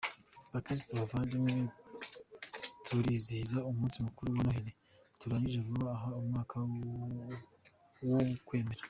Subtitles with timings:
[0.53, 1.53] Bakristu bavandimwe,
[2.85, 4.71] turizihiza umunsi mukuru wa Noheli,
[5.19, 6.55] turangije vuba aha Umwaka
[8.07, 8.79] w’Ukwemera.